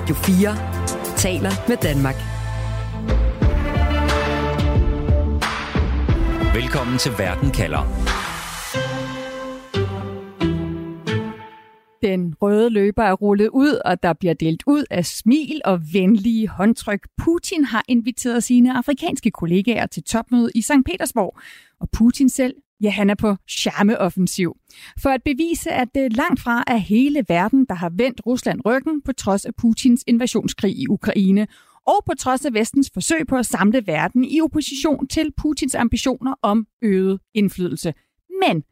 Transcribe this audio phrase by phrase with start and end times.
[0.00, 2.14] Radio 4 taler med Danmark.
[6.54, 7.82] Velkommen til Verden kalder.
[12.02, 16.48] Den røde løber er rullet ud, og der bliver delt ud af smil og venlige
[16.48, 17.08] håndtryk.
[17.18, 20.72] Putin har inviteret sine afrikanske kollegaer til topmøde i St.
[20.86, 21.38] Petersborg,
[21.80, 24.56] og Putin selv Ja, han er på charmeoffensiv.
[24.98, 29.02] For at bevise, at det langt fra er hele verden, der har vendt Rusland ryggen
[29.02, 31.46] på trods af Putins invasionskrig i Ukraine,
[31.86, 36.34] og på trods af vestens forsøg på at samle verden i opposition til Putins ambitioner
[36.42, 37.94] om øget indflydelse.
[38.42, 38.62] Men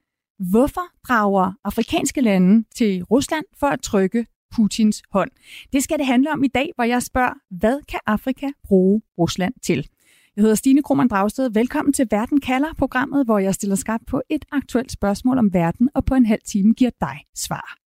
[0.50, 5.30] hvorfor drager afrikanske lande til Rusland for at trykke Putins hånd?
[5.72, 9.54] Det skal det handle om i dag, hvor jeg spørger, hvad kan Afrika bruge Rusland
[9.62, 9.88] til?
[10.38, 11.50] Jeg hedder Stine Krohmann Dragsted.
[11.50, 15.88] Velkommen til Verden kalder, programmet, hvor jeg stiller skarpt på et aktuelt spørgsmål om verden,
[15.94, 17.76] og på en halv time giver dig svar.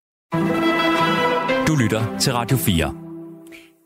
[1.66, 2.94] Du lytter til Radio 4.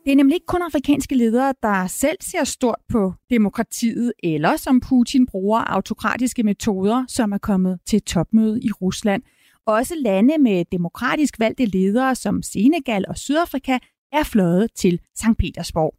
[0.05, 4.79] Det er nemlig ikke kun afrikanske ledere, der selv ser stort på demokratiet, eller som
[4.79, 9.23] Putin bruger autokratiske metoder, som er kommet til topmøde i Rusland.
[9.65, 13.77] Også lande med demokratisk valgte ledere som Senegal og Sydafrika
[14.11, 15.37] er fløjet til St.
[15.39, 15.93] Petersborg.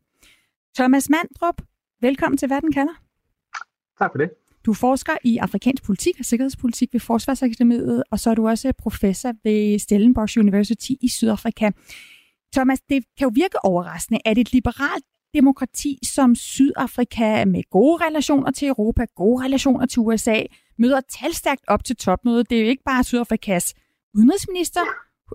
[0.77, 1.62] Thomas Mandrup,
[2.00, 2.92] Velkommen til Verden kalder.
[3.98, 4.30] Tak for det.
[4.66, 9.32] Du forsker i afrikansk politik og sikkerhedspolitik ved Forsvarsakademiet, og så er du også professor
[9.44, 11.70] ved Stellenbosch University i Sydafrika.
[12.54, 15.04] Thomas, det kan jo virke overraskende, at et liberalt
[15.34, 20.42] demokrati som Sydafrika med gode relationer til Europa, gode relationer til USA,
[20.78, 22.50] møder talstærkt op til topmødet.
[22.50, 23.74] Det er jo ikke bare Sydafrikas
[24.14, 24.80] udenrigsminister,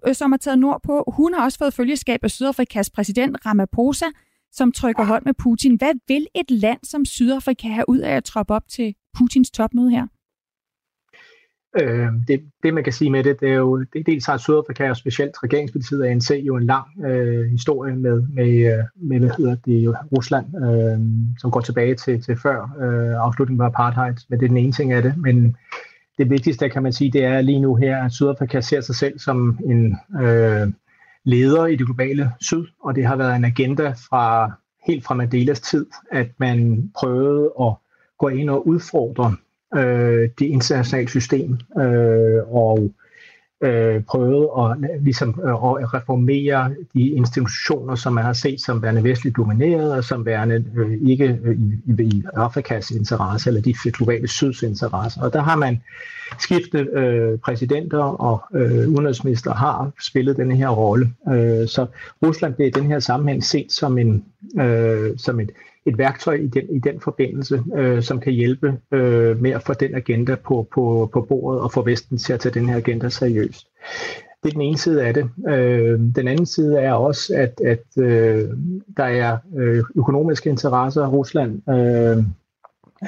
[0.07, 1.03] øh, som har taget nordpå.
[1.07, 4.05] Hun har også fået følgeskab af Sydafrikas præsident Ramaphosa,
[4.53, 5.75] som trykker hånd med Putin.
[5.75, 9.91] Hvad vil et land som Sydafrika have ud af at troppe op til Putins topmøde
[9.91, 10.07] her?
[11.81, 14.89] Øh, det, det man kan sige med det, det er jo, det dels har Sydafrika
[14.89, 19.55] og specielt regeringspartiet ANC jo en lang øh, historie med, med, øh, med hvad hedder
[19.55, 20.99] det, Rusland, øh,
[21.39, 24.71] som går tilbage til, til før øh, afslutningen på apartheid, men det er den ene
[24.71, 25.55] ting af det, men
[26.17, 29.19] det vigtigste, kan man sige, det er lige nu her, at Sydafrika ser sig selv
[29.19, 30.67] som en øh,
[31.25, 34.51] leder i det globale syd, og det har været en agenda fra
[34.87, 37.73] helt fra Mandelas tid, at man prøvede at
[38.19, 39.35] gå ind og udfordre
[39.75, 42.93] øh, det internationale system øh, og
[43.63, 49.03] øh, prøvet at, ligesom, øh, at reformere de institutioner, som man har set som værende
[49.03, 54.27] vestligt domineret, og som værende øh, ikke øh, i, i Afrikas interesse, eller de globale
[54.27, 55.19] syds interesse.
[55.21, 55.81] Og der har man
[56.39, 61.13] skiftet øh, præsidenter og øh, udenrigsminister har spillet den her rolle.
[61.27, 61.85] Øh, så
[62.25, 64.23] Rusland bliver i den her sammenhæng set som, en,
[64.59, 65.51] øh, som et,
[65.85, 69.73] et værktøj i den, i den forbindelse, øh, som kan hjælpe øh, med at få
[69.73, 73.09] den agenda på, på, på bordet og få Vesten til at tage den her agenda
[73.09, 73.67] seriøst.
[74.43, 75.29] Det er den ene side af det.
[75.49, 78.49] Øh, den anden side er også, at, at øh,
[78.97, 81.07] der er øh, økonomiske interesser.
[81.07, 82.17] Rusland øh,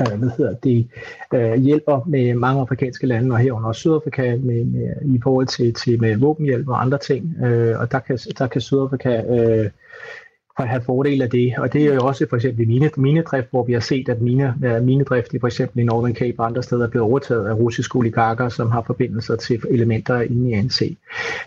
[0.01, 0.87] øh, hvad hedder det,
[1.33, 5.73] øh, hjælper med mange afrikanske lande, og herunder også Sydafrika, med, med, i forhold til,
[5.73, 7.35] til med våbenhjælp og andre ting.
[7.43, 9.69] Øh, og der kan, der kan Sydafrika øh,
[10.59, 11.53] at have fordel af det.
[11.57, 14.55] Og det er jo også for eksempel mine, minedrift, hvor vi har set, at mine,
[14.65, 17.53] øh, minedrift i for eksempel i Northern Cape og andre steder er blevet overtaget af
[17.53, 20.97] russiske oligarker, som har forbindelser til elementer inde i ANC.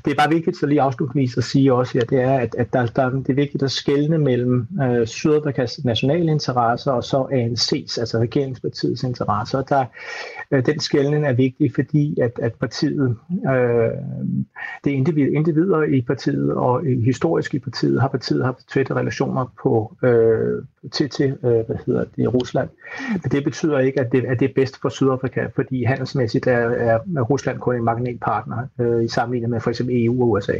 [0.04, 2.72] Det er bare vigtigt så lige afslutningsvis at sige også, at det er, at, at
[2.72, 8.00] der, der, det er vigtigt at skelne mellem øh, Sydafrikas nationale interesser og så ANC's,
[8.00, 9.62] altså regeringspartiets interesser.
[9.62, 9.84] Der,
[10.50, 13.90] øh, den skældning er vigtig, fordi at, at partiet, øh,
[14.84, 19.54] det er individ, individer i partiet, og historisk i partiet har partiet haft tætte relationer
[19.62, 22.68] på, øh, til, til øh, hvad hedder det, Rusland.
[23.10, 26.68] Men det betyder ikke, at det, at det er bedst for Sydafrika, fordi handelsmæssigt er,
[26.68, 30.52] er Rusland kun en magnetpartner øh, i sammenligning med for eksempel EU og USA.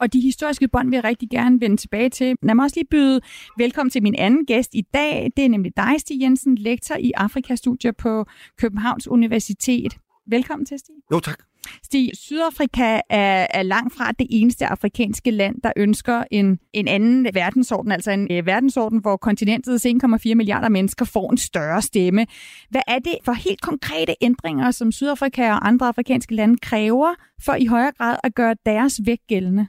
[0.00, 2.36] Og de historiske bånd vil jeg rigtig gerne vende tilbage til.
[2.42, 3.20] Lad mig også lige byde
[3.58, 5.32] velkommen til min anden gæst i dag.
[5.36, 8.24] Det er nemlig dig, Stig Jensen, lektor i Afrikastudier på
[8.58, 9.96] Københavns Universitet.
[10.26, 10.94] Velkommen til, Stig.
[11.12, 11.38] Jo, tak.
[11.84, 17.28] Stig, Sydafrika er, er langt fra det eneste afrikanske land, der ønsker en, en anden
[17.34, 22.26] verdensorden, altså en øh, verdensorden, hvor kontinentets 1,4 milliarder mennesker får en større stemme.
[22.70, 27.14] Hvad er det for helt konkrete ændringer, som Sydafrika og andre afrikanske lande kræver
[27.44, 29.66] for i højere grad at gøre deres vægt gældende?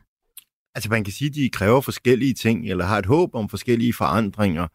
[0.75, 3.93] Altså man kan sige, at de kræver forskellige ting, eller har et håb om forskellige
[3.93, 4.67] forandringer.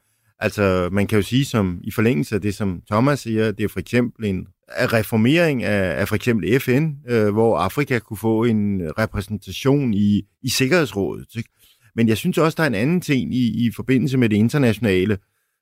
[0.42, 3.68] Altså man kan jo sige, som i forlængelse af det, som Thomas siger, det er
[3.68, 8.80] for eksempel en reformering af, af for eksempel FN, øh, hvor Afrika kunne få en
[8.98, 11.26] repræsentation i, i Sikkerhedsrådet.
[11.36, 11.50] Ikke?
[11.96, 15.18] Men jeg synes også, der er en anden ting i, i forbindelse med det internationale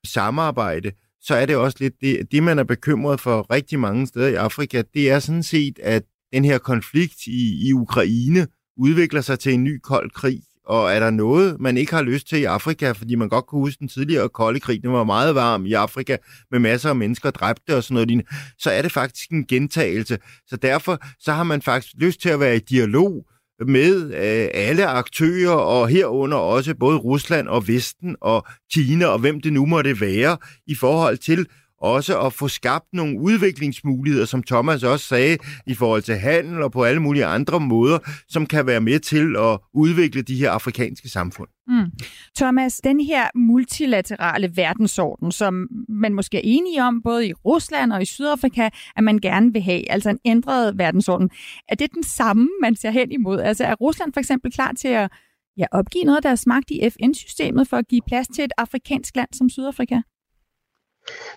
[0.07, 0.91] samarbejde,
[1.21, 4.33] så er det også lidt det, det, man er bekymret for rigtig mange steder i
[4.33, 8.47] Afrika, det er sådan set, at den her konflikt i, i Ukraine
[8.77, 10.41] udvikler sig til en ny kold krig.
[10.65, 13.61] Og er der noget, man ikke har lyst til i Afrika, fordi man godt kunne
[13.61, 16.17] huske den tidligere kolde krig, den var meget varm i Afrika,
[16.51, 18.25] med masser af mennesker dræbte og sådan noget,
[18.59, 20.17] så er det faktisk en gentagelse.
[20.47, 23.25] Så derfor så har man faktisk lyst til at være i dialog
[23.67, 29.41] med øh, alle aktører, og herunder også både Rusland og Vesten og Kina og hvem
[29.41, 30.37] det nu måtte være,
[30.67, 31.47] i forhold til
[31.81, 35.37] også at få skabt nogle udviklingsmuligheder, som Thomas også sagde,
[35.67, 39.35] i forhold til handel og på alle mulige andre måder, som kan være med til
[39.37, 41.47] at udvikle de her afrikanske samfund.
[41.67, 41.91] Mm.
[42.37, 48.01] Thomas, den her multilaterale verdensorden, som man måske er enige om, både i Rusland og
[48.01, 51.29] i Sydafrika, at man gerne vil have, altså en ændret verdensorden,
[51.69, 53.39] er det den samme, man ser hen imod?
[53.39, 55.11] Altså er Rusland for eksempel klar til at
[55.57, 59.15] ja, opgive noget af deres magt i FN-systemet for at give plads til et afrikansk
[59.15, 60.01] land som Sydafrika?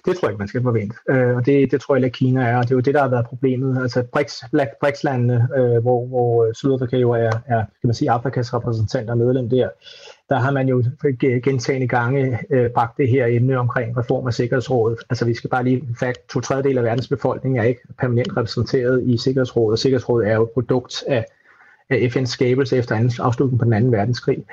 [0.07, 0.97] Det tror jeg ikke, man skal forvente.
[1.09, 3.03] Øh, og det, det tror jeg ikke, Kina er, og det er jo det, der
[3.03, 3.83] har været problemet.
[3.83, 4.45] Altså BRICS,
[4.81, 9.19] BRICS-landene, øh, hvor, hvor øh, Sydafrika jo er, er kan man sige, Afrikas repræsentant og
[9.19, 9.69] medlem der,
[10.29, 10.85] der har man jo
[11.43, 14.99] gentagende gange øh, bragt det her emne omkring reform af Sikkerhedsrådet.
[15.11, 19.03] Altså vi skal bare lige fakt, to tredjedel af verdens befolkning er ikke permanent repræsenteret
[19.07, 21.25] i Sikkerhedsrådet, og Sikkerhedsrådet er jo et produkt af
[21.91, 24.45] af FN's skabelse efter afslutningen på den anden verdenskrig,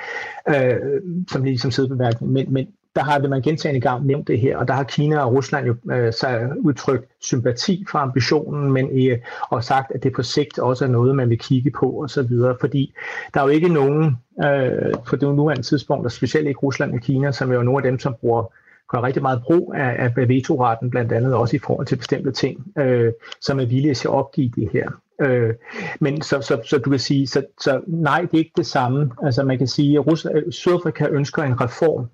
[0.49, 2.31] øh, som ligesom sidebemærkning.
[2.31, 5.33] Men, men der har man gentagende gang nævnt det her, og der har Kina og
[5.33, 10.23] Rusland jo øh, så udtrykt sympati for ambitionen, men øh, og sagt, at det på
[10.23, 12.93] sigt også er noget, man vil kigge på og så videre, fordi
[13.33, 16.99] der er jo ikke nogen øh, på det nuværende tidspunkt, og specielt ikke Rusland og
[16.99, 18.53] Kina, som er jo nogle af dem, som bruger
[18.89, 22.73] gør rigtig meget brug af, af vetoretten, blandt andet også i forhold til bestemte ting,
[22.77, 24.89] øh, som er villige til at opgive det her.
[25.21, 25.53] Øh,
[25.99, 29.11] men så, så, så du kan sige, så, så nej, det er ikke det samme.
[29.23, 32.07] Altså man kan sige, at Rusland, Sydafrika ønsker en reform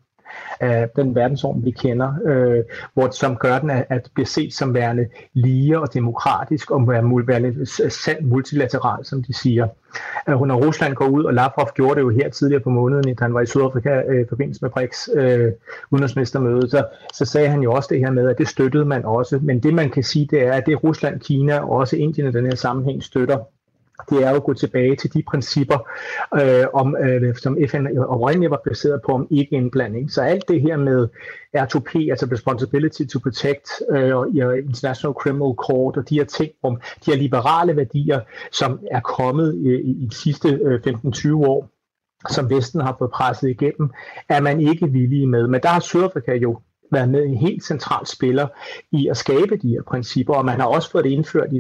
[0.60, 2.64] af den verdensorden, vi kender, øh,
[2.94, 7.04] hvor, som gør den, at, at bliver set som værende lige og demokratisk, og være,
[7.28, 9.68] være sand multilateral, som de siger.
[10.30, 13.24] Øh, når Rusland går ud, og Lavrov gjorde det jo her tidligere på måneden, da
[13.24, 15.52] han var i Sydafrika øh, i forbindelse med BRICS øh,
[15.92, 19.40] udenrigsministermøde, så, så sagde han jo også det her med, at det støttede man også.
[19.42, 22.32] Men det man kan sige, det er, at det Rusland, Kina og også Indien i
[22.32, 23.38] den her sammenhæng støtter,
[24.10, 25.90] det er jo at gå tilbage til de principper,
[26.42, 30.12] øh, om, øh, som FN oprindeligt var baseret på om ikke-indblanding.
[30.12, 31.08] Så alt det her med
[31.58, 36.52] R2P, altså Responsibility to Protect, øh, og øh, International Criminal Court, og de her ting
[36.64, 38.20] om de her liberale værdier,
[38.52, 41.70] som er kommet øh, i, i de sidste øh, 15-20 år,
[42.30, 43.90] som Vesten har fået presset igennem,
[44.30, 45.48] er man ikke villige med.
[45.48, 46.60] Men der har Sydafrika jo
[46.92, 48.48] været med en helt central spiller
[48.92, 51.58] i at skabe de her principper, og man har også fået det indført i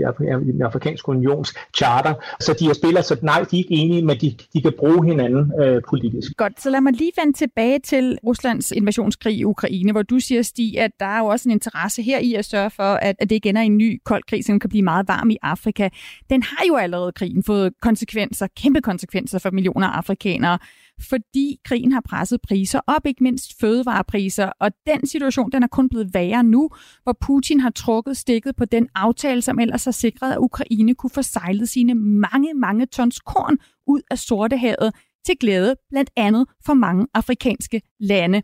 [0.51, 4.17] den afrikanske unions charter, så de her spiller, så nej, de er ikke enige, men
[4.17, 6.31] de, de kan bruge hinanden øh, politisk.
[6.37, 10.41] Godt, så lad mig lige vende tilbage til Ruslands invasionskrig i Ukraine, hvor du siger,
[10.41, 13.29] Stig, at der er jo også en interesse her i at sørge for, at, at
[13.29, 15.89] det igen er en ny kold krig, som kan blive meget varm i Afrika.
[16.29, 20.57] Den har jo allerede krigen fået konsekvenser, kæmpe konsekvenser for millioner af afrikanere
[21.01, 25.89] fordi krigen har presset priser op, ikke mindst fødevarepriser, og den situation den er kun
[25.89, 26.69] blevet værre nu,
[27.03, 31.09] hvor Putin har trukket stikket på den aftale, som ellers har sikret, at Ukraine kunne
[31.09, 33.57] få sejlet sine mange, mange tons korn
[33.87, 34.93] ud af Sortehavet
[35.25, 38.41] til glæde blandt andet for mange afrikanske lande.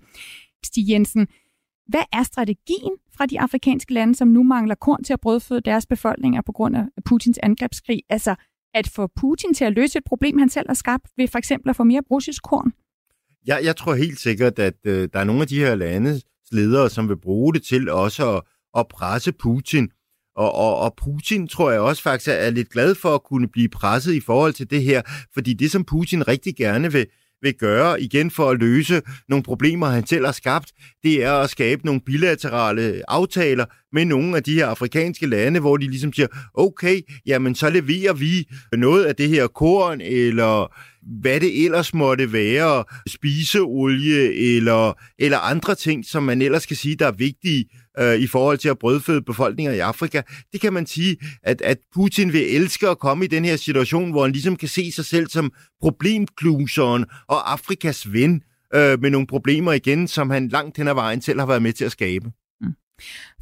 [0.65, 1.27] Stig Jensen,
[1.87, 5.85] hvad er strategien fra de afrikanske lande, som nu mangler korn til at brødføde deres
[5.85, 8.01] befolkninger på grund af Putins angrebskrig?
[8.09, 8.35] Altså,
[8.73, 11.69] at få Putin til at løse et problem, han selv har skabt, ved for eksempel
[11.69, 12.71] at få mere russisk korn?
[13.45, 16.89] Jeg, jeg tror helt sikkert, at øh, der er nogle af de her landes ledere,
[16.89, 18.41] som vil bruge det til også at,
[18.77, 19.89] at presse Putin.
[20.35, 23.69] Og, og, og Putin tror jeg også faktisk er lidt glad for at kunne blive
[23.69, 25.01] presset i forhold til det her,
[25.33, 27.07] fordi det, som Putin rigtig gerne vil,
[27.43, 30.71] vil gøre igen for at løse nogle problemer, han selv har skabt,
[31.03, 35.77] det er at skabe nogle bilaterale aftaler med nogle af de her afrikanske lande, hvor
[35.77, 38.47] de ligesom siger, okay, jamen så leverer vi
[38.77, 40.75] noget af det her korn, eller
[41.21, 46.95] hvad det ellers måtte være, spiseolie eller, eller andre ting, som man ellers kan sige,
[46.95, 47.65] der er vigtige
[47.99, 50.21] øh, i forhold til at brødføde befolkninger i Afrika.
[50.51, 54.11] Det kan man sige, at, at Putin vil elske at komme i den her situation,
[54.11, 58.41] hvor han ligesom kan se sig selv som problemkluseren og Afrikas ven
[58.75, 61.73] øh, med nogle problemer igen, som han langt hen ad vejen selv har været med
[61.73, 62.31] til at skabe.
[62.61, 62.73] Mm.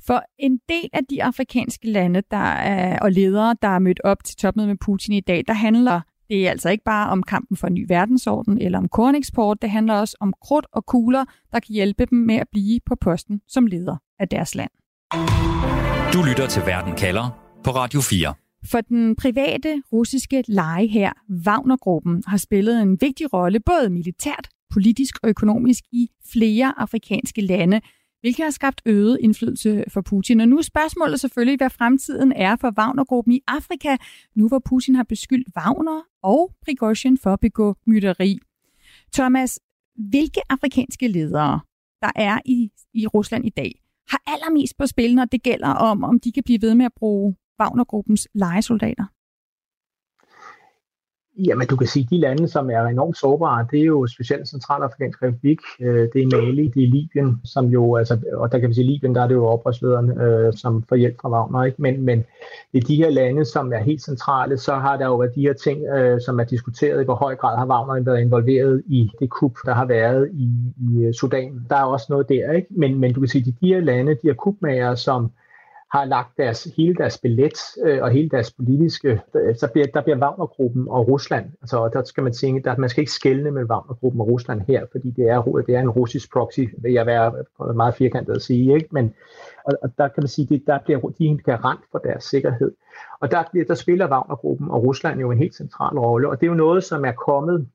[0.06, 4.24] For en del af de afrikanske lande der er, og ledere, der er mødt op
[4.24, 7.58] til topmødet med Putin i dag, der handler det er altså ikke bare om kampen
[7.58, 11.60] for en ny verdensorden eller om korneksport, det handler også om krudt og kugler, der
[11.60, 14.72] kan hjælpe dem med at blive på posten som leder af deres land.
[16.14, 17.26] Du lytter til Verden kalder
[17.64, 18.34] på Radio 4.
[18.72, 21.12] For den private russiske leje her,
[21.46, 27.82] Wagner-gruppen, har spillet en vigtig rolle både militært, politisk og økonomisk i flere afrikanske lande,
[28.22, 30.40] hvilket har skabt øget indflydelse for Putin.
[30.40, 33.98] Og nu er spørgsmålet selvfølgelig, hvad fremtiden er for Wagner-gruppen i Afrika,
[34.36, 38.40] nu hvor Putin har beskyldt Wagner og Prigozhin for at begå mytteri.
[39.14, 39.60] Thomas,
[40.10, 41.60] hvilke afrikanske ledere,
[42.02, 43.81] der er i, i Rusland i dag,
[44.12, 46.94] har allermest på spil, når det gælder om, om de kan blive ved med at
[46.96, 49.06] bruge Wagnergruppens legesoldater?
[51.48, 54.50] Jamen, du kan sige, at de lande, som er enormt sårbare, det er jo specielt
[54.50, 58.70] Centralafrikansk Republik, øh, det er Mali, det er Libyen, som jo, altså, og der kan
[58.70, 61.82] vi sige, Libyen, der er det jo oprørslederen, øh, som får hjælp fra Wagner, ikke?
[61.82, 62.24] Men, men
[62.74, 65.54] i de her lande, som er helt centrale, så har der jo været de her
[65.54, 69.30] ting, øh, som er diskuteret, i hvor høj grad har Wagner været involveret i det
[69.30, 71.66] kup, der har været i, i Sudan.
[71.70, 72.68] Der er også noget der, ikke?
[72.70, 75.32] Men, men du kan sige, at de her lande, de her kupmager, som
[75.92, 80.02] har lagt deres, hele deres billet øh, og hele deres politiske, øh, så bliver, der
[80.02, 83.66] bliver Wagnergruppen og Rusland, altså der skal man tænke, at man skal ikke skelne med
[83.70, 87.34] Wagnergruppen og Rusland her, fordi det er, det er en russisk proxy, vil jeg være
[87.76, 88.88] meget firkantet at sige, ikke?
[88.92, 89.14] men
[89.66, 92.72] og, og der kan man sige, at der bliver de en garant for deres sikkerhed.
[93.20, 96.46] Og der, bliver, der spiller Wagnergruppen og Rusland jo en helt central rolle, og det
[96.46, 97.68] er jo noget, som er kommet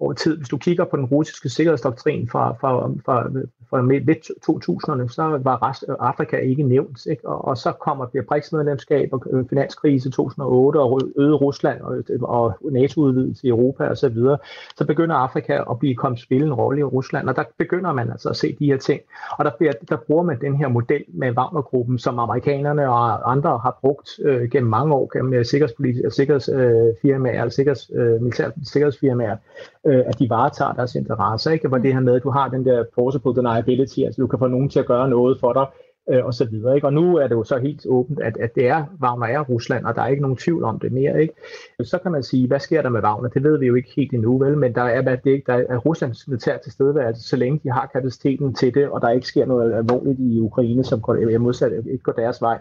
[0.00, 0.36] over tid.
[0.36, 3.30] Hvis du kigger på den russiske sikkerhedsdoktrin fra, fra, fra,
[3.70, 7.06] fra midt 2000'erne, så var rest, Afrika ikke nævnt.
[7.06, 7.28] Ikke?
[7.28, 12.22] Og, og så kommer bliver BRICS-medlemskab og øh, finanskrise 2008 og øde Rusland og, øh,
[12.22, 13.96] og NATO-udvidelse i Europa osv.
[13.96, 14.38] Så, videre.
[14.76, 18.10] så begynder Afrika at blive kommet spille en rolle i Rusland, og der begynder man
[18.10, 19.00] altså at se de her ting.
[19.38, 23.58] Og der, bliver, der bruger man den her model med Wagner-gruppen, som amerikanerne og andre
[23.58, 29.36] har brugt øh, gennem mange år gennem sikkerhedspolitiske sikkerhedsfirmaer, øh, sikkerheds, øh, øh militære sikkerhedsfirmaer,
[29.88, 31.50] øh, at de varetager deres interesser.
[31.50, 31.68] Ikke?
[31.68, 34.46] Hvor det her med, at du har den der plausible deniability, altså du kan få
[34.46, 35.66] nogen til at gøre noget for dig,
[36.10, 36.74] øh, og så videre.
[36.74, 36.86] Ikke?
[36.86, 39.84] Og nu er det jo så helt åbent, at, at det er, Wagner er Rusland,
[39.84, 41.22] og der er ikke nogen tvivl om det mere.
[41.22, 41.34] Ikke?
[41.84, 43.28] Så kan man sige, hvad sker der med Wagner?
[43.28, 44.58] Det ved vi jo ikke helt endnu, vel?
[44.58, 47.90] men der er, hvad det, der er Ruslands militær til stedeværelse, så længe de har
[47.92, 52.02] kapaciteten til det, og der ikke sker noget alvorligt i Ukraine, som går, modsat ikke
[52.02, 52.58] går deres vej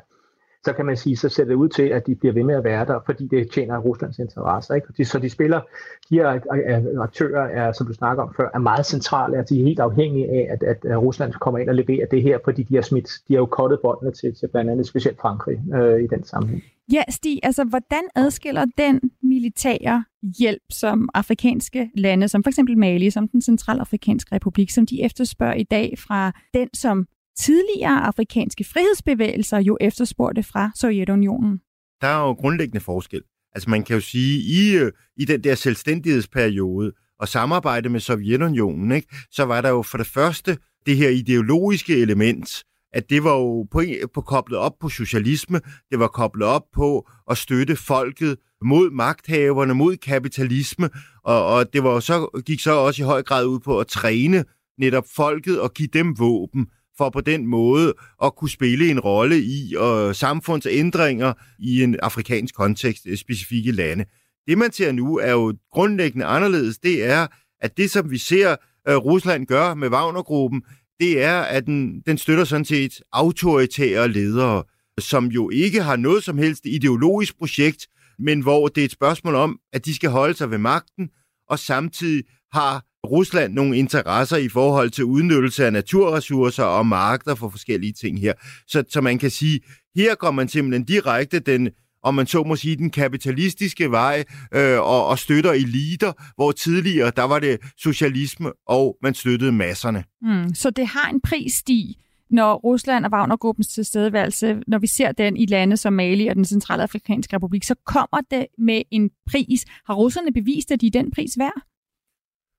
[0.68, 2.64] så kan man sige, så ser det ud til, at de bliver ved med at
[2.64, 4.76] være der, fordi det tjener Ruslands interesser.
[4.76, 4.88] Ikke?
[4.98, 5.62] De, så de spiller,
[6.10, 9.50] de her øh, øh, aktører, er, som du snakker om før, er meget centrale, at
[9.50, 12.64] de er helt afhængige af, at, at Rusland kommer ind og leverer det her, fordi
[12.64, 16.04] de har, smidt, de har jo kottet båndene til, til blandt andet specielt Frankrig øh,
[16.04, 16.64] i den sammenhæng.
[16.94, 20.04] Ja, Stig, altså hvordan adskiller den militære
[20.40, 25.54] hjælp, som afrikanske lande, som for eksempel Mali, som den centralafrikanske republik, som de efterspørger
[25.54, 27.06] i dag fra den, som
[27.40, 31.60] tidligere afrikanske frihedsbevægelser jo efterspurgte fra Sovjetunionen.
[32.02, 33.22] Der er jo grundlæggende forskel.
[33.56, 38.92] Altså man kan jo sige, i, øh, i den der selvstændighedsperiode og samarbejde med Sovjetunionen,
[38.92, 42.64] ikke, så var der jo for det første det her ideologiske element,
[42.94, 47.10] at det var jo på, på koblet op på socialisme, det var koblet op på
[47.30, 50.90] at støtte folket mod magthaverne, mod kapitalisme,
[51.24, 54.46] og, og det var så, gik så også i høj grad ud på at træne
[54.78, 56.68] netop folket og give dem våben
[56.98, 62.56] for på den måde at kunne spille en rolle i og samfundsændringer i en afrikansk
[62.56, 64.06] kontekst, øh, specifikke lande.
[64.48, 66.78] Det man ser nu er jo grundlæggende anderledes.
[66.78, 67.28] Det er,
[67.62, 68.56] at det som vi ser
[68.90, 70.64] øh, Rusland gør med Wagnergruppen,
[71.00, 74.64] det er, at den, den støtter sådan set autoritære ledere,
[75.00, 77.88] som jo ikke har noget som helst ideologisk projekt,
[78.20, 81.10] men hvor det er et spørgsmål om, at de skal holde sig ved magten,
[81.50, 82.24] og samtidig
[82.54, 88.20] har Rusland nogle interesser i forhold til udnyttelse af naturressourcer og markeder for forskellige ting
[88.20, 88.34] her.
[88.68, 89.60] Så, så man kan sige,
[89.96, 91.70] her går man simpelthen direkte den,
[92.04, 94.24] om man så må sige, den kapitalistiske vej
[94.54, 100.04] øh, og, og støtter eliter, hvor tidligere, der var det socialisme, og man støttede masserne.
[100.22, 101.96] Mm, så det har en pris, Stig,
[102.30, 106.46] når Rusland og Wagnergruppens tilstedeværelse, når vi ser den i lande som Mali og den
[106.46, 109.66] centrale afrikanske republik, så kommer det med en pris.
[109.86, 111.62] Har russerne bevist, at de er den pris værd?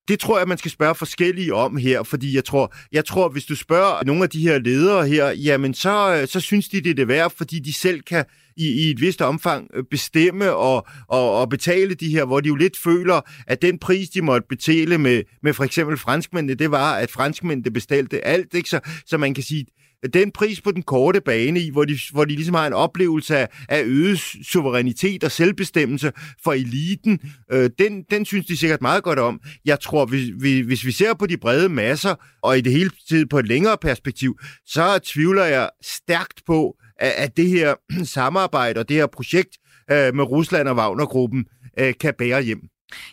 [0.09, 3.45] Det tror jeg, man skal spørge forskellige om her, fordi jeg tror, jeg tror hvis
[3.45, 6.91] du spørger nogle af de her ledere her, jamen så, øh, så synes de, det
[6.91, 8.25] er det værd, fordi de selv kan
[8.57, 12.49] i, i et vist omfang øh, bestemme og, og, og betale de her, hvor de
[12.49, 16.71] jo lidt føler, at den pris, de måtte betale med, med for eksempel franskmændene, det
[16.71, 18.69] var, at franskmændene bestalte alt, ikke?
[18.69, 19.67] Så, så man kan sige,
[20.13, 23.37] den pris på den korte bane i, hvor de, hvor de ligesom har en oplevelse
[23.37, 26.13] af, af øget suverænitet og selvbestemmelse
[26.45, 27.21] for eliten,
[27.53, 29.41] øh, den, den synes de sikkert meget godt om.
[29.65, 32.91] Jeg tror, hvis vi, hvis vi ser på de brede masser, og i det hele
[33.09, 37.75] tid på et længere perspektiv, så tvivler jeg stærkt på, at, at det her
[38.05, 39.59] samarbejde og det her projekt
[39.91, 41.47] øh, med Rusland og Wagnergruppen
[41.79, 42.61] øh, kan bære hjem.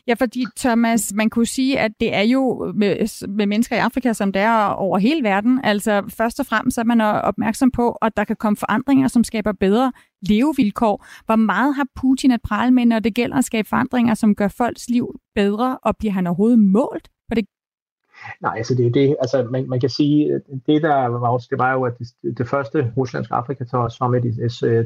[0.07, 4.13] Ja, fordi Thomas, man kunne sige, at det er jo med, med mennesker i Afrika,
[4.13, 5.59] som det er over hele verden.
[5.63, 9.51] Altså først og fremmest er man opmærksom på, at der kan komme forandringer, som skaber
[9.51, 9.91] bedre
[10.21, 11.05] levevilkår.
[11.25, 14.47] Hvor meget har Putin at prale med, når det gælder at skabe forandringer, som gør
[14.47, 17.45] folks liv bedre, og bliver han overhovedet målt på det
[18.41, 21.59] Nej, altså det er det, altså man, man kan sige, det der var også, det
[21.59, 24.31] var jo, at det, det første ruslandske Afrika Summit i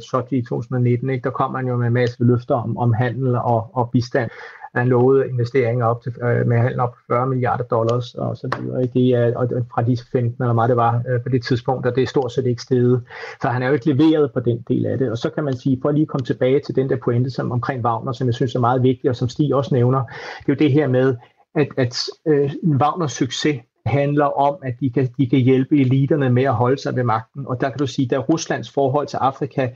[0.09, 3.35] Sochi i 2019, ikke, der kom man jo med en masse løfter om, om handel
[3.35, 4.29] og, og bistand.
[4.75, 8.85] Han lovede investeringer op til, øh, med handel op 40 milliarder dollars og så videre.
[8.85, 11.95] Det er, og fra de 15 eller meget det var øh, på det tidspunkt, og
[11.95, 13.03] det er stort set ikke steget.
[13.41, 15.11] Så han er jo ikke leveret på den del af det.
[15.11, 17.51] Og så kan man sige, for at lige komme tilbage til den der pointe som
[17.51, 20.03] omkring Wagner, som jeg synes er meget vigtig, og som Stig også nævner,
[20.39, 21.15] det er jo det her med,
[21.55, 26.43] at, at øh, Wagners succes handler om, at de kan, de kan hjælpe eliterne med
[26.43, 27.47] at holde sig ved magten.
[27.47, 29.69] Og der kan du sige, at Ruslands forhold til Afrika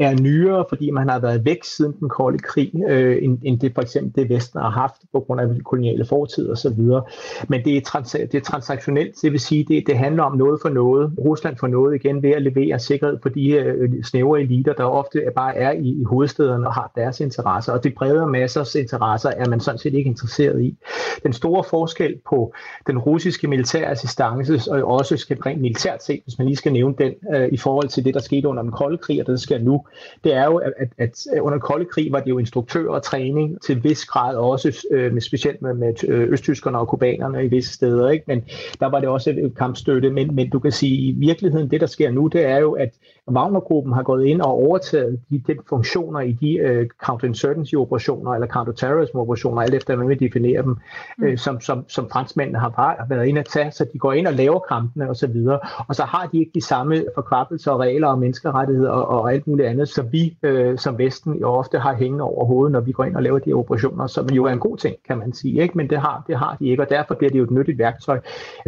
[0.00, 3.74] er nyere, fordi man har været væk siden den kolde krig, øh, end, end det
[3.74, 7.02] for eksempel det Vesten har haft på grund af den koloniale fortid og så videre.
[7.48, 10.58] Men det er, trans, det er transaktionelt, det vil sige, det, det handler om noget
[10.62, 11.12] for noget.
[11.18, 15.22] Rusland får noget igen ved at levere sikkerhed for de øh, snævre eliter, der ofte
[15.36, 19.48] bare er i, i hovedstederne og har deres interesser, og det brede massers interesser er
[19.48, 20.76] man sådan set ikke interesseret i.
[21.22, 22.52] Den store forskel på
[22.86, 26.94] den russiske militære assistance, og også skal rent militært set, hvis man lige skal nævne
[26.98, 29.38] den, øh, i forhold til det, der skete under den kolde krig, og det, der
[29.38, 29.84] sker nu,
[30.24, 33.84] det er jo, at, at, under kolde krig var det jo instruktør og træning til
[33.84, 38.10] vis grad også, øh, med, specielt med, med øh, østtyskerne og kubanerne i visse steder,
[38.10, 38.24] ikke?
[38.26, 38.44] men
[38.80, 40.10] der var det også kampstøtte.
[40.10, 42.94] Men, men du kan sige, i virkeligheden, det der sker nu, det er jo, at
[43.36, 49.62] Wagner-gruppen har gået ind og overtaget de, de funktioner i de uh, counterinsurgency-operationer eller counterterrorism-operationer,
[49.62, 50.76] alt efter, hvordan vi definerer dem,
[51.18, 51.26] mm.
[51.26, 54.32] uh, som, som, som franskmændene har været inde at tage, så de går ind og
[54.32, 55.58] laver kampene osv., og, så videre.
[55.88, 59.46] og så har de ikke de samme forkvabelser og regler og menneskerettigheder og, og alt
[59.46, 62.92] muligt andet, som vi uh, som Vesten jo ofte har hængende over hovedet, når vi
[62.92, 65.62] går ind og laver de operationer, som jo er en god ting, kan man sige,
[65.62, 65.76] ikke?
[65.76, 68.20] men det har, det har de ikke, og derfor bliver det jo et nyttigt værktøj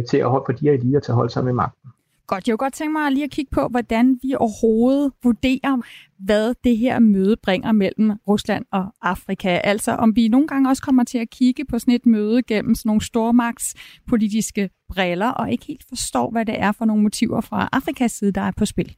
[0.09, 1.92] til at holde for de her eliter til at holde sig med magten.
[2.27, 5.81] Godt, jeg kunne godt tænke mig lige at kigge på, hvordan vi overhovedet vurderer,
[6.19, 9.49] hvad det her møde bringer mellem Rusland og Afrika.
[9.63, 12.75] Altså om vi nogle gange også kommer til at kigge på sådan et møde gennem
[12.75, 17.69] sådan nogle stormagtspolitiske briller, og ikke helt forstår, hvad det er for nogle motiver fra
[17.71, 18.95] Afrikas side, der er på spil.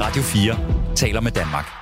[0.00, 1.77] Radio 4 taler med Danmark.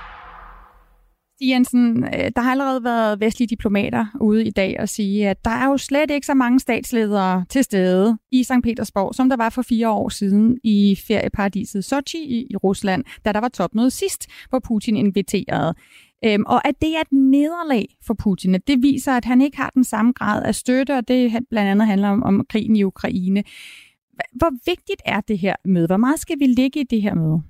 [1.36, 5.44] Stig Jensen, øh, der har allerede været vestlige diplomater ude i dag og sige, at
[5.44, 8.52] der er jo slet ikke så mange statsledere til stede i St.
[8.62, 13.32] Petersborg, som der var for fire år siden i ferieparadiset Sochi i, i Rusland, da
[13.32, 15.74] der var topmøde sidst, hvor Putin inviterede.
[16.24, 19.56] Øhm, og at det er et nederlag for Putin, at det viser, at han ikke
[19.56, 22.82] har den samme grad af støtte, og det blandt andet handler om, om krigen i
[22.82, 23.44] Ukraine.
[24.32, 25.86] Hvor vigtigt er det her møde?
[25.86, 27.42] Hvor meget skal vi ligge i det her møde?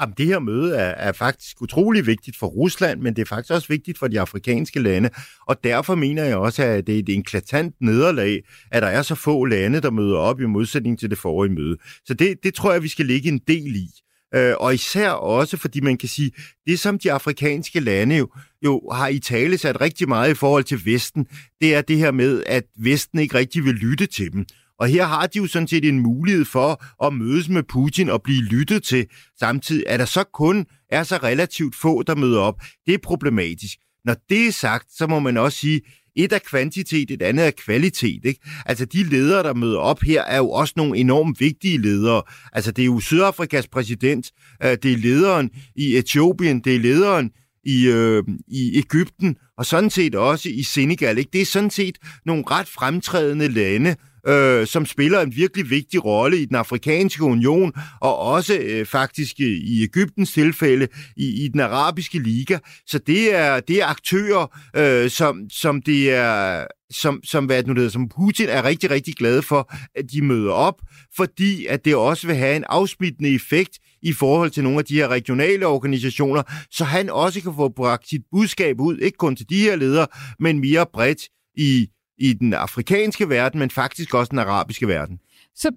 [0.00, 3.52] Jamen, det her møde er, er faktisk utrolig vigtigt for Rusland, men det er faktisk
[3.52, 5.10] også vigtigt for de afrikanske lande,
[5.46, 9.14] og derfor mener jeg også, at det er et enklatant nederlag, at der er så
[9.14, 11.76] få lande, der møder op i modsætning til det forrige møde.
[12.06, 13.88] Så det, det tror jeg, vi skal lægge en del i.
[14.34, 16.32] Øh, og især også, fordi man kan sige,
[16.66, 18.28] det som de afrikanske lande jo,
[18.64, 21.26] jo har i tale sat rigtig meget i forhold til Vesten,
[21.60, 24.46] det er det her med, at Vesten ikke rigtig vil lytte til dem.
[24.78, 28.22] Og her har de jo sådan set en mulighed for at mødes med Putin og
[28.22, 29.06] blive lyttet til
[29.38, 29.84] samtidig.
[29.88, 33.78] At der så kun er så relativt få, der møder op, det er problematisk.
[34.04, 35.80] Når det er sagt, så må man også sige,
[36.16, 38.24] et er kvantitet, et andet er kvalitet.
[38.24, 38.40] Ikke?
[38.66, 42.22] Altså de ledere, der møder op her, er jo også nogle enormt vigtige ledere.
[42.52, 44.30] Altså det er jo Sydafrikas præsident,
[44.64, 47.30] øh, det er lederen i Etiopien, det er lederen
[47.64, 51.18] i, øh, i Ægypten, og sådan set også i Senegal.
[51.18, 51.30] Ikke?
[51.32, 53.96] Det er sådan set nogle ret fremtrædende lande,
[54.28, 59.36] øh, som spiller en virkelig vigtig rolle i den afrikanske union, og også øh, faktisk
[59.40, 62.58] øh, i Ægyptens tilfælde i, i den arabiske liga.
[62.86, 67.74] Så det er, det er aktører, øh, som, som det er som, som, hvad nu
[67.74, 70.80] hedder, som Putin er rigtig, rigtig glad for, at de møder op,
[71.16, 74.94] fordi at det også vil have en afsmittende effekt i forhold til nogle af de
[74.94, 79.50] her regionale organisationer, så han også kan få bragt sit budskab ud, ikke kun til
[79.50, 80.06] de her ledere,
[80.40, 81.22] men mere bredt
[81.56, 81.88] i
[82.22, 85.20] i den afrikanske verden, men faktisk også den arabiske verden.
[85.54, 85.72] Så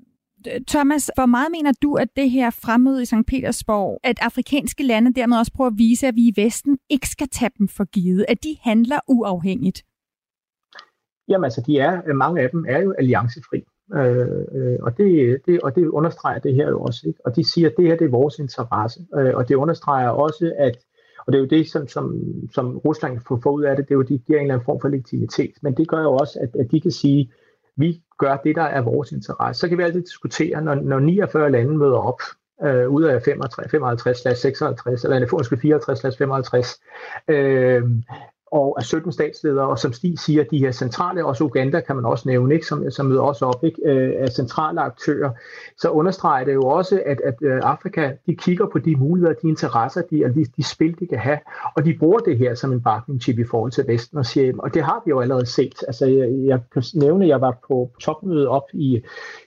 [0.68, 3.28] Thomas, hvor meget mener du, at det her fremmøde i St.
[3.28, 7.28] Petersborg, at afrikanske lande dermed også prøver at vise, at vi i Vesten ikke skal
[7.30, 9.84] tage dem for givet, at de handler uafhængigt?
[11.28, 13.64] Jamen altså, de er, mange af dem er jo alliancefri.
[13.94, 17.02] Øh, øh, og, det, det, og det understreger det her jo også.
[17.08, 17.20] Ikke?
[17.26, 19.00] Og de siger, at det her det er vores interesse.
[19.18, 20.78] Øh, og det understreger også, at
[21.28, 22.22] og det er jo det, som, som,
[22.54, 24.54] som Rusland får få ud af det, det er jo, at de giver en eller
[24.54, 25.52] anden form for legitimitet.
[25.62, 27.32] Men det gør jo også, at, at de kan sige,
[27.78, 29.60] vi gør det, der er vores interesse.
[29.60, 32.22] Så kan vi altid diskutere, når, når 49 lande møder op,
[32.64, 35.28] øh, ud af 55, 55 56, eller en
[35.62, 36.80] 54 55,
[37.28, 37.84] øh,
[38.56, 42.06] og af 17 statsledere, og som Stig siger, de her centrale, også Uganda kan man
[42.06, 45.32] også nævne, ikke, som, som møder også op, ikke, øh, af centrale aktører,
[45.78, 49.48] så understreger det jo også, at, at øh, Afrika, de kigger på de muligheder, de
[49.48, 51.40] interesser, de, de, de spil, de kan have,
[51.76, 54.54] og de bruger det her som en bargaining chip i forhold til Vesten, og, siger,
[54.60, 55.84] og det har vi jo allerede set.
[55.88, 59.02] Altså, jeg, jeg kan nævne, at jeg var på topmødet op i,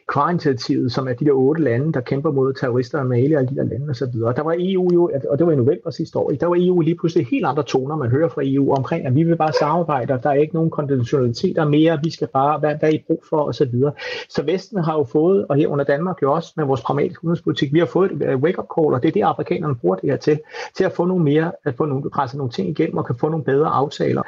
[0.09, 3.57] Kvar-initiativet, som er de der otte lande, der kæmper mod terrorister og Mali og de
[3.57, 4.13] der lande osv.
[4.37, 6.97] Der var EU jo, og det var i november sidste år, der var EU lige
[6.97, 10.23] pludselig helt andre toner, man hører fra EU omkring, at vi vil bare samarbejde, og
[10.23, 13.37] der er ikke nogen konditionaliteter mere, vi skal bare, hvad, hvad er I brug for
[13.37, 13.73] osv.
[13.73, 13.91] Så,
[14.29, 17.73] så Vesten har jo fået, og her under Danmark jo også med vores pragmatiske udenrigspolitik,
[17.73, 20.17] vi har fået et øh, wake-up call, og det er det, afrikanerne bruger det her
[20.17, 20.41] til,
[20.77, 23.29] til at få nogle mere, at få nogle, presse nogle ting igennem og kan få
[23.29, 24.23] nogle bedre aftaler.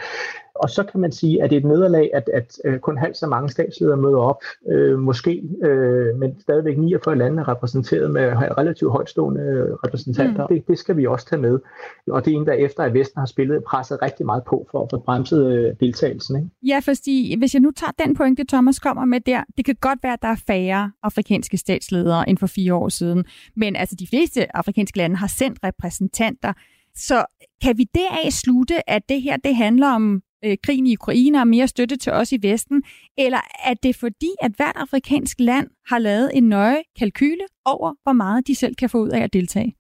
[0.60, 3.16] Og så kan man sige, at det er et nederlag, at, at øh, kun halvt
[3.16, 8.22] så mange statsledere møder op, øh, måske, øh, men stadigvæk 49 lande er repræsenteret med
[8.58, 10.46] relativt højtstående repræsentanter.
[10.46, 10.56] Mm.
[10.56, 11.58] Det, det skal vi også tage med.
[12.08, 14.82] Og det er en, der efter at Vesten har spillet presset rigtig meget på for
[14.82, 16.36] at få bremset øh, deltagelsen.
[16.36, 16.48] Ikke?
[16.62, 19.98] Ja, fordi hvis jeg nu tager den pointe, Thomas kommer med der, det kan godt
[20.02, 23.24] være, at der er færre afrikanske statsledere end for fire år siden,
[23.56, 26.52] men altså de fleste afrikanske lande har sendt repræsentanter.
[26.94, 27.24] Så
[27.62, 31.48] kan vi deraf slutte, at det her det handler om øh, krigen i Ukraine og
[31.48, 32.83] mere støtte til os i Vesten,
[33.18, 38.12] eller er det fordi, at hvert afrikansk land har lavet en nøje kalkyle over, hvor
[38.12, 39.74] meget de selv kan få ud af at deltage?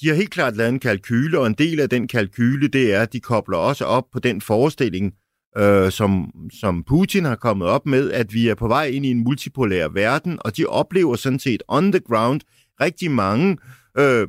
[0.00, 3.02] De har helt klart lavet en kalkyle, og en del af den kalkyle, det er,
[3.02, 5.14] at de kobler også op på den forestilling,
[5.58, 9.10] øh, som, som Putin har kommet op med, at vi er på vej ind i
[9.10, 12.40] en multipolær verden, og de oplever sådan set on the ground
[12.80, 13.58] rigtig mange
[13.98, 14.28] øh,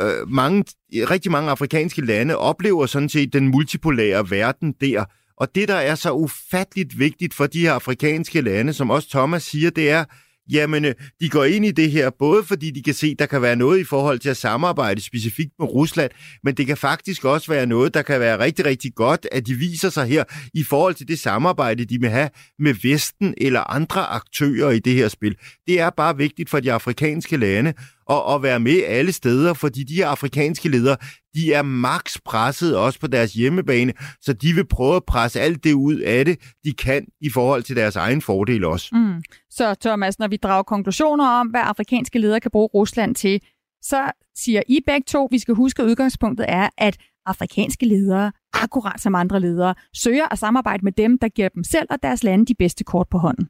[0.00, 5.04] øh, mange, rigtig mange afrikanske lande oplever sådan set den multipolære verden der.
[5.36, 9.42] Og det, der er så ufatteligt vigtigt for de her afrikanske lande, som også Thomas
[9.42, 10.04] siger, det er,
[10.50, 13.42] jamen, øh, de går ind i det her, både fordi de kan se, der kan
[13.42, 16.10] være noget i forhold til at samarbejde specifikt med Rusland,
[16.44, 19.54] men det kan faktisk også være noget, der kan være rigtig, rigtig godt, at de
[19.54, 24.06] viser sig her i forhold til det samarbejde, de vil have med Vesten eller andre
[24.06, 25.36] aktører i det her spil.
[25.66, 27.74] Det er bare vigtigt for de afrikanske lande,
[28.06, 30.96] og at være med alle steder, fordi de her afrikanske ledere,
[31.34, 35.64] de er max presset også på deres hjemmebane, så de vil prøve at presse alt
[35.64, 38.88] det ud af det, de kan i forhold til deres egen fordel også.
[38.92, 39.22] Mm.
[39.50, 43.40] Så Thomas, når vi drager konklusioner om, hvad afrikanske ledere kan bruge Rusland til,
[43.82, 49.00] så siger I begge to, vi skal huske, at udgangspunktet er, at afrikanske ledere, akkurat
[49.00, 52.46] som andre ledere, søger at samarbejde med dem, der giver dem selv og deres lande
[52.46, 53.48] de bedste kort på hånden.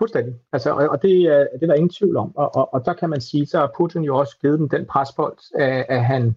[0.00, 0.34] Fuldstændig.
[0.52, 2.36] Altså, og, og det, øh, det er der ingen tvivl om.
[2.36, 4.86] Og, og, og der kan man sige, så har Putin jo også givet dem den
[4.86, 6.34] presbold, at, at han,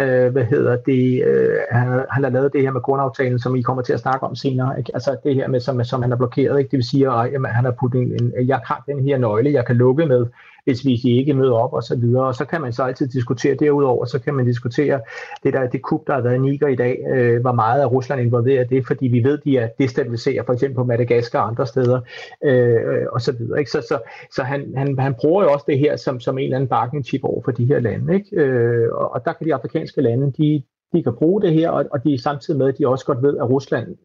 [0.00, 3.62] øh, hvad hedder det, øh, han, han har lavet det her med grundaftalen, som I
[3.62, 4.78] kommer til at snakke om senere.
[4.78, 4.90] Ikke?
[4.94, 6.70] Altså det her med, som, som han har blokeret, ikke?
[6.70, 9.66] det vil sige, at jamen, han har puttet en, jeg har den her nøgle, jeg
[9.66, 10.26] kan lukke med,
[10.64, 12.26] hvis vi ikke møder op og så videre.
[12.26, 15.00] Og så kan man så altid diskutere derudover, så kan man diskutere
[15.42, 17.86] det der det kub, der har været i Niger i dag, øh, hvor meget er
[17.86, 21.48] Rusland involveret i det, fordi vi ved, de er destabiliserer for eksempel på Madagaskar og
[21.48, 22.00] andre steder
[22.44, 23.58] øh, og så videre.
[23.58, 23.70] Ikke?
[23.70, 23.98] Så, så,
[24.30, 27.06] så han, han, han bruger jo også det her som, som en eller anden bargaining
[27.06, 28.14] chip over for de her lande.
[28.14, 28.36] Ikke?
[28.36, 31.84] Øh, og, og der kan de afrikanske lande, de, de kan bruge det her, og,
[31.92, 33.96] og de er samtidig med, at de også godt ved, at Rusland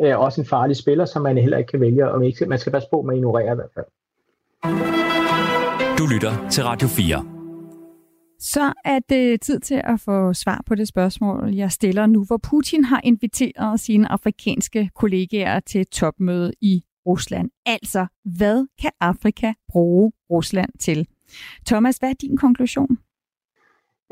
[0.00, 2.88] er også en farlig spiller, som man heller ikke kan vælge, og man skal passe
[2.90, 3.86] på med at ignorere i hvert fald.
[5.98, 7.24] Du lytter til Radio 4.
[8.40, 12.36] Så er det tid til at få svar på det spørgsmål, jeg stiller nu, hvor
[12.36, 17.50] Putin har inviteret sine afrikanske kollegaer til topmøde i Rusland.
[17.66, 21.06] Altså, hvad kan Afrika bruge Rusland til?
[21.66, 22.98] Thomas, hvad er din konklusion?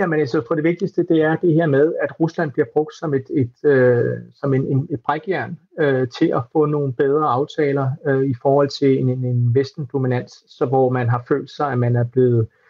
[0.02, 3.14] Jamen altså, for det vigtigste, det er det her med, at Rusland bliver brugt som
[3.14, 7.90] et, et, øh, som en, en, et brækjern øh, til at få nogle bedre aftaler
[8.06, 11.78] øh, i forhold til en, en, en vesten-dominans, så hvor man har følt sig, at
[11.78, 12.61] man er blevet øh,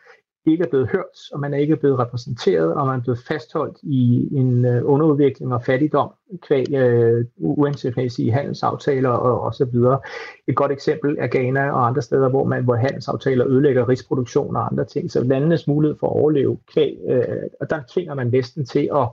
[0.46, 3.78] ikke er blevet hørt, og man er ikke blevet repræsenteret, og man er blevet fastholdt
[3.82, 6.10] i en øh, underudvikling og fattigdom,
[6.42, 10.00] kvæg øh, uhensigtsmæssige handelsaftaler og, og så videre.
[10.48, 14.66] Et godt eksempel er Ghana og andre steder, hvor man hvor handelsaftaler ødelægger rigsproduktion og
[14.66, 15.10] andre ting.
[15.10, 17.26] Så landenes mulighed for at overleve kvæg, øh,
[17.60, 19.08] og der tvinger man Vesten til at,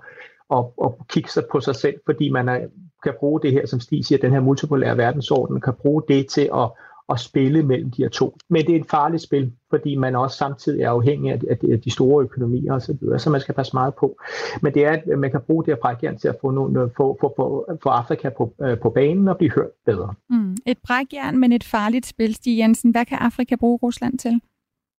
[0.51, 2.59] at, at kigge sig på sig selv, fordi man er,
[3.03, 6.49] kan bruge det her, som Stig siger, den her multipolære verdensorden, kan bruge det til
[6.53, 6.69] at
[7.09, 8.37] at spille mellem de her to.
[8.49, 12.23] Men det er et farligt spil, fordi man også samtidig er afhængig af de store
[12.23, 14.19] økonomier osv., så, videre, så man skal passe meget på.
[14.61, 17.17] Men det er, at man kan bruge det her brækjern til at få, nogle, få,
[17.21, 20.13] få, få, få Afrika på, øh, på banen og blive hørt bedre.
[20.29, 20.57] Mm.
[20.65, 22.91] Et brækjern, men et farligt spil, Stig Jensen.
[22.91, 24.39] Hvad kan Afrika bruge Rusland til?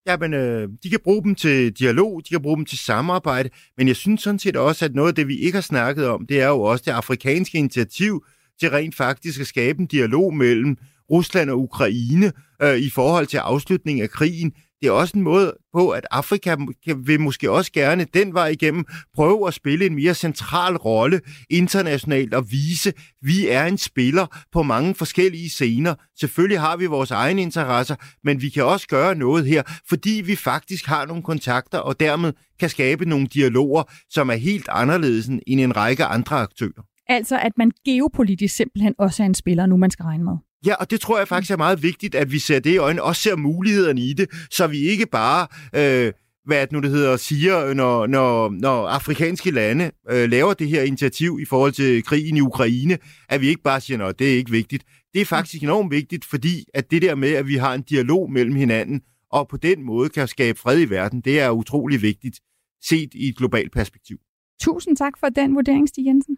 [0.07, 3.88] Jamen, øh, de kan bruge dem til dialog, de kan bruge dem til samarbejde, men
[3.88, 6.40] jeg synes sådan set også, at noget af det, vi ikke har snakket om, det
[6.40, 8.25] er jo også det afrikanske initiativ
[8.61, 10.77] til rent faktisk at skabe en dialog mellem
[11.11, 14.53] Rusland og Ukraine øh, i forhold til afslutning af krigen.
[14.81, 16.57] Det er også en måde på, at Afrika
[16.96, 21.20] vil måske også gerne den vej igennem prøve at spille en mere central rolle
[21.51, 25.94] internationalt og vise, at vi er en spiller på mange forskellige scener.
[26.20, 30.37] Selvfølgelig har vi vores egne interesser, men vi kan også gøre noget her, fordi vi
[30.37, 35.61] faktisk har nogle kontakter og dermed kan skabe nogle dialoger, som er helt anderledes end
[35.61, 36.83] en række andre aktører.
[37.09, 40.37] Altså at man geopolitisk simpelthen også er en spiller, nu man skal regne med.
[40.66, 43.03] Ja, og det tror jeg faktisk er meget vigtigt, at vi ser det i øjnene,
[43.03, 46.12] også ser mulighederne i det, så vi ikke bare, øh,
[46.44, 50.83] hvad det nu det hedder, siger, når, når, når afrikanske lande øh, laver det her
[50.83, 54.37] initiativ i forhold til krigen i Ukraine, at vi ikke bare siger, at det er
[54.37, 54.85] ikke vigtigt.
[55.14, 58.33] Det er faktisk enormt vigtigt, fordi at det der med, at vi har en dialog
[58.33, 59.01] mellem hinanden,
[59.33, 62.40] og på den måde kan skabe fred i verden, det er utrolig vigtigt,
[62.83, 64.18] set i et globalt perspektiv.
[64.61, 66.37] Tusind tak for den vurdering, Stig Jensen.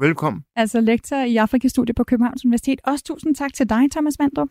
[0.00, 0.42] Velkommen.
[0.56, 2.80] Altså lektor i Afrikastudiet på Københavns Universitet.
[2.84, 4.48] Også tusind tak til dig, Thomas Mandrup.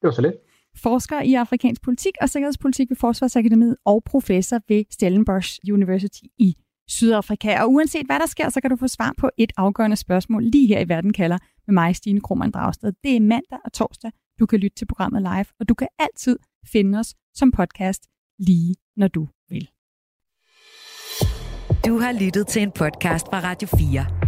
[0.00, 0.34] Det var så lidt.
[0.76, 6.56] Forsker i afrikansk politik og sikkerhedspolitik ved Forsvarsakademiet og professor ved Stellenbosch University i
[6.88, 7.60] Sydafrika.
[7.62, 10.66] Og uanset hvad der sker, så kan du få svar på et afgørende spørgsmål lige
[10.66, 12.92] her i Verden kalder med mig, Stine Krohmann Dragsted.
[13.04, 14.12] Det er mandag og torsdag.
[14.40, 16.38] Du kan lytte til programmet live, og du kan altid
[16.72, 18.02] finde os som podcast
[18.38, 19.68] lige når du vil.
[21.86, 24.27] Du har lyttet til en podcast fra Radio 4.